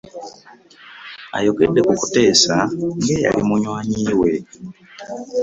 Ayogedde 1.37 1.79
ku 1.87 1.93
Kuteesa 2.01 2.55
ng'eyali 2.97 3.41
munywanyi 3.49 4.03
we 4.19 4.31